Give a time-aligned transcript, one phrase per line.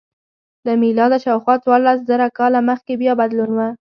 [0.65, 3.59] له میلاده شاوخوا څوارلس زره کاله مخکې بیا بدلون و